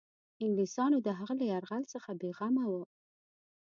[0.43, 2.83] انګلیسیانو د هغه له یرغل څخه بېغمه وه.